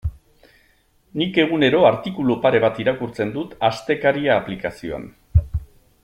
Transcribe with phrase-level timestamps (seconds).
[1.21, 5.07] Nik egunero artikulu pare bat irakurtzen dut Astekaria aplikazioan.